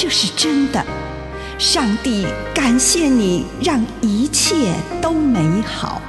[0.00, 0.80] 这是真的。
[1.58, 6.00] 上帝感谢你，让一切都美好。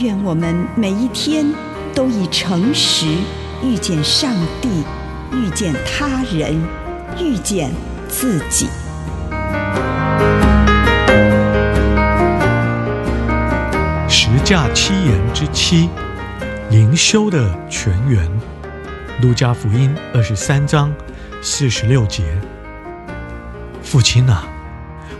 [0.00, 1.46] 愿我们每一天
[1.94, 3.06] 都以诚实
[3.62, 4.68] 遇见上帝，
[5.32, 6.62] 遇见他人，
[7.18, 7.70] 遇见
[8.06, 8.68] 自己。
[14.06, 15.88] 十架七言之七，
[16.68, 18.30] 灵修的泉源。
[19.22, 20.92] 路加福音二十三章
[21.40, 22.24] 四十六节。
[23.94, 24.44] 父亲啊，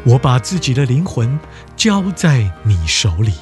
[0.05, 1.39] 我把自己的灵魂
[1.77, 3.33] 交在你手里。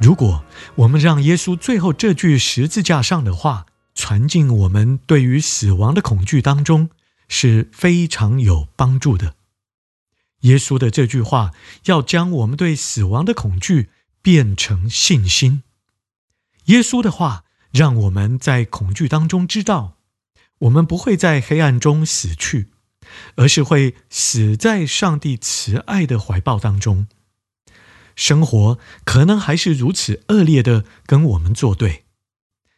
[0.00, 0.44] 如果
[0.74, 6.90] 我们让耶稣最后这句十字架上的话传进我们对于死亡的恐惧当中，
[7.28, 9.36] 是非常有帮助的。
[10.40, 11.52] 耶稣的这句话
[11.84, 15.62] 要将我们对死亡的恐惧变成信心。
[16.64, 19.98] 耶稣的话让我们在恐惧当中知道，
[20.58, 22.70] 我们不会在黑暗中死去，
[23.36, 27.06] 而是会死在上帝慈爱的怀抱当中。
[28.14, 32.04] 生活可能还是如此恶劣的跟我们作对，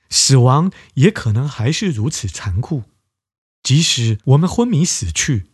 [0.09, 2.85] 死亡也可能还是如此残酷。
[3.63, 5.47] 即使我们昏迷死去，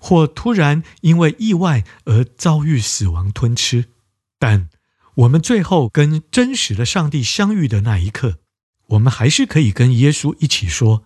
[0.00, 3.90] 或突然因为意外而遭遇死亡吞吃，
[4.38, 4.68] 但
[5.16, 8.38] 我们最后跟真实的上帝相遇的那一刻，
[8.86, 11.04] 我们还是可以跟耶稣一起说：“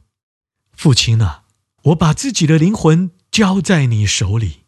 [0.72, 1.42] 父亲啊，
[1.86, 4.62] 我把自己的灵魂交在你手里。”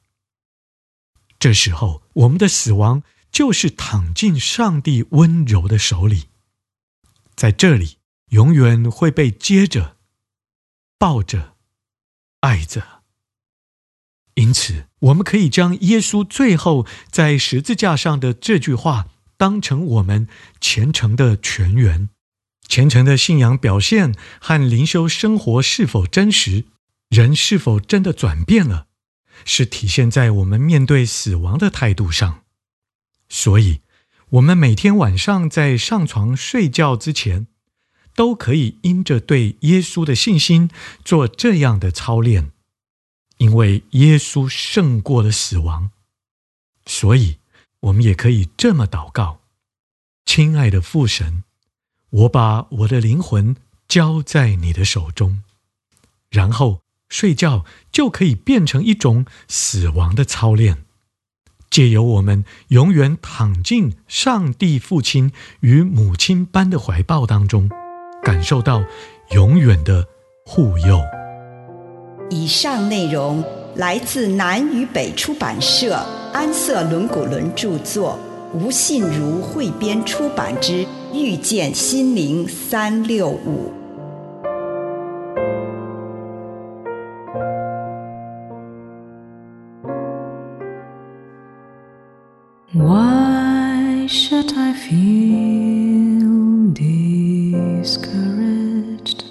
[1.38, 6.24] 这时候，我们的死亡就是躺进上帝温柔的手里，
[7.36, 7.98] 在这里
[8.30, 9.96] 永远会被接着、
[10.98, 11.54] 抱着、
[12.40, 13.02] 爱着。
[14.34, 20.28] 因此，我们可以将耶稣最后在十字架上的这句话当成我们
[20.60, 22.08] 虔诚的泉源。
[22.68, 26.66] 虔诚的信仰表现和灵修生活是否真实，
[27.08, 28.86] 人是否真的转变了，
[29.44, 32.44] 是体现在我们面对死亡的态度上。
[33.28, 33.80] 所以，
[34.30, 37.46] 我们每天晚上在上床睡觉之前，
[38.14, 40.70] 都可以因着对耶稣的信心
[41.04, 42.52] 做这样的操练。
[43.38, 45.92] 因为耶稣胜过了死亡，
[46.86, 47.38] 所以
[47.80, 49.42] 我们也可以这么祷告：
[50.26, 51.44] 亲爱的父神，
[52.10, 53.54] 我把我的灵魂
[53.86, 55.44] 交在你的手中。
[56.30, 60.84] 然后睡觉就可以变成一种死亡的操练，
[61.70, 67.70] 借由我们永远躺进上帝父亲与母亲般的怀抱当中，
[68.22, 68.84] 感受到
[69.30, 70.06] 永远的
[70.44, 71.00] 护佑。
[72.30, 73.42] 以上内容
[73.74, 75.94] 来自南与北出版社
[76.32, 78.18] 安瑟伦古伦著作，
[78.52, 83.72] 吴信如汇编出版之《遇见心灵三六五》。
[94.48, 96.72] Should I feel
[97.82, 99.24] discouraged?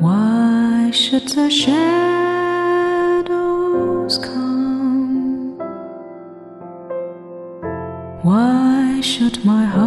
[0.00, 1.78] Why Should the shadows
[4.18, 5.56] come?
[8.22, 9.85] Why should my heart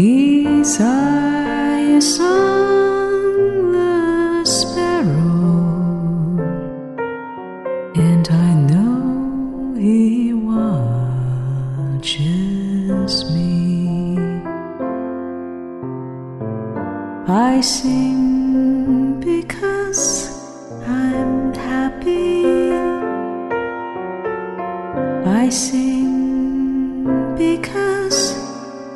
[0.00, 1.39] He's.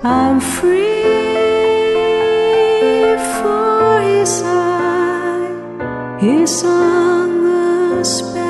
[0.06, 1.02] I'm free
[3.40, 5.48] for his eye.
[6.20, 8.43] Is on the sparrow,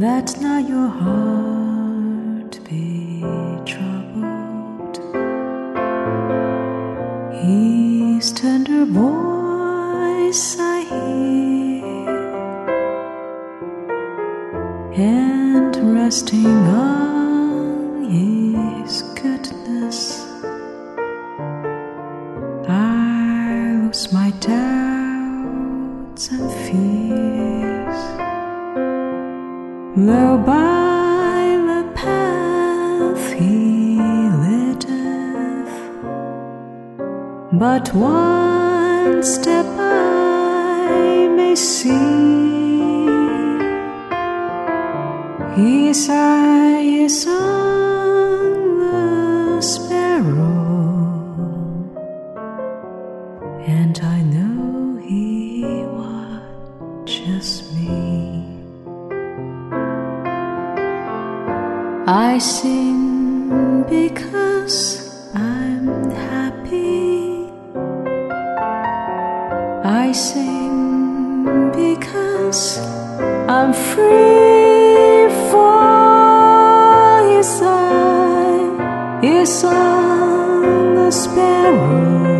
[0.00, 3.20] Let not your heart be
[3.66, 4.96] troubled.
[7.34, 12.08] His tender voice I hear,
[14.94, 20.26] and resting on His goodness,
[22.66, 24.91] I lose my doubts
[29.94, 33.98] Though by the path he
[34.42, 35.68] leadeth,
[37.52, 43.04] but one step I may see.
[45.56, 47.61] His eye is on
[62.42, 64.98] sing because
[65.32, 67.46] I'm happy.
[69.84, 72.78] I sing because
[73.48, 77.38] I'm free for eye
[79.22, 82.31] is on the sparrow,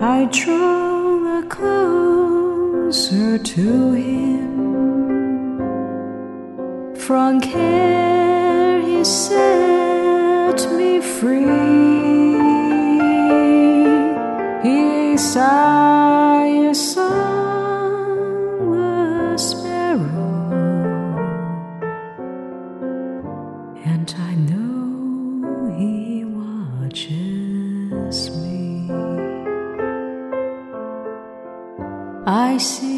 [0.00, 4.54] I draw closer to Him.
[6.94, 11.58] From care He set me free.
[14.64, 17.07] Is on
[32.58, 32.97] see.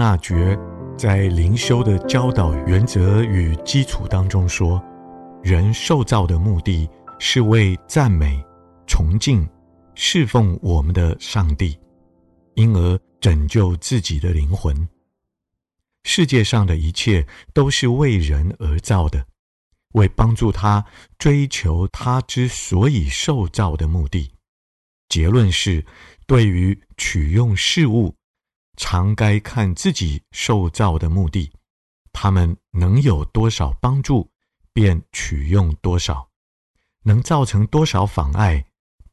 [0.00, 0.58] 纳爵
[0.96, 4.82] 在灵修的教导原则与基础当中说，
[5.42, 6.88] 人受造的目的
[7.18, 8.42] 是为赞美、
[8.86, 9.46] 崇敬、
[9.94, 11.78] 侍奉我们的上帝，
[12.54, 14.88] 因而拯救自己的灵魂。
[16.04, 19.26] 世界上的一切都是为人而造的，
[19.92, 20.82] 为帮助他
[21.18, 24.32] 追求他之所以受造的目的。
[25.10, 25.84] 结论是，
[26.26, 28.14] 对于取用事物，
[28.82, 31.52] 常该看自己受造的目的，
[32.14, 34.26] 他们能有多少帮助，
[34.72, 36.28] 便取用多少；
[37.04, 38.64] 能造成多少妨碍，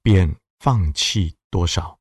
[0.02, 1.98] 便放弃多少。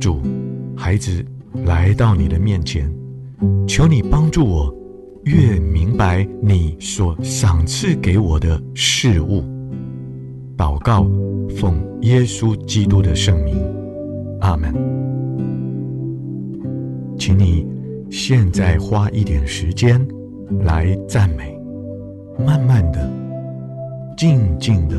[0.00, 0.22] 主，
[0.76, 1.26] 孩子
[1.64, 2.88] 来到你的面前，
[3.66, 4.72] 求你帮助我，
[5.24, 9.42] 越明白你所赏赐给我的事物。
[10.56, 11.04] 祷告，
[11.50, 13.54] 奉耶稣基督的圣名，
[14.40, 14.72] 阿门。
[17.18, 17.66] 请你
[18.10, 20.00] 现在花一点时间
[20.60, 21.54] 来赞美，
[22.38, 23.12] 慢慢的、
[24.16, 24.96] 静静的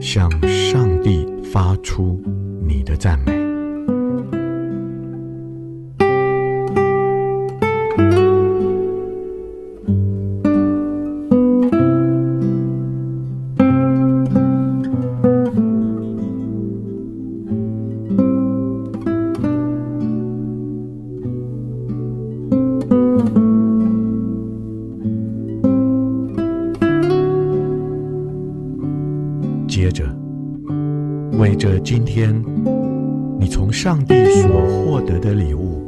[0.00, 2.20] 向上帝发出
[2.66, 3.39] 你的赞美。
[29.80, 30.04] 接着，
[31.38, 32.34] 为着今天
[33.38, 35.82] 你从上帝所获得的礼物，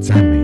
[0.00, 0.37] 赞美。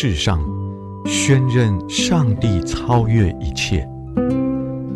[0.00, 0.40] 世上，
[1.06, 3.84] 宣认上帝超越一切，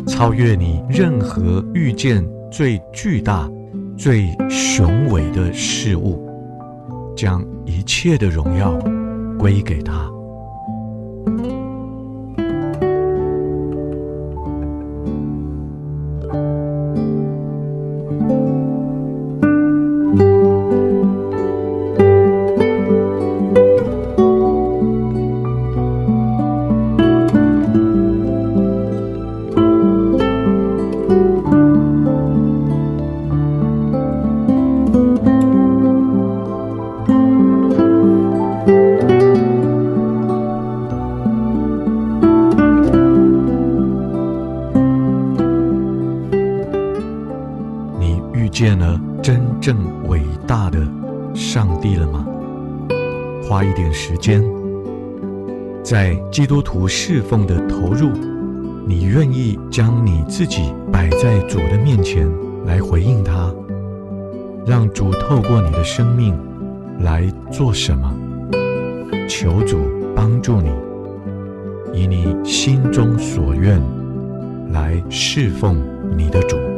[0.07, 3.51] 超越你任何遇见最巨大、
[3.97, 6.25] 最雄伟的事物，
[7.17, 8.79] 将一切的荣耀
[9.37, 10.09] 归给他。
[53.83, 54.41] 点时间，
[55.83, 58.11] 在基督徒侍奉的投入，
[58.87, 62.25] 你愿意将你自己摆在主的面前
[62.65, 63.53] 来回应他，
[64.65, 66.33] 让主透过你的生命
[67.01, 68.09] 来做什么？
[69.27, 69.77] 求主
[70.15, 70.69] 帮助你，
[71.91, 73.81] 以你心中所愿
[74.71, 75.77] 来侍奉
[76.15, 76.55] 你的主。
[76.55, 76.72] 主，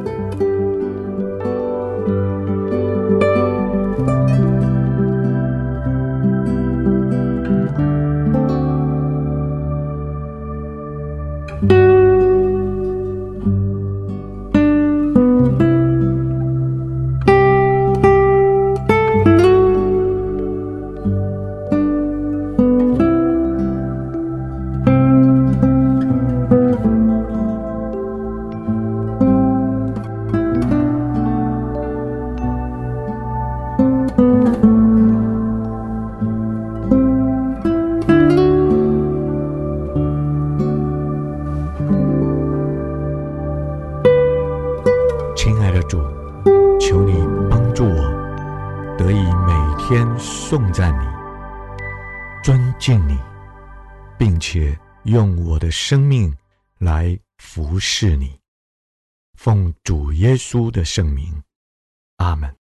[52.85, 53.17] 敬你，
[54.15, 56.37] 并且用我的生命
[56.77, 58.39] 来服侍你。
[59.33, 61.41] 奉主耶稣的圣名，
[62.17, 62.55] 阿门。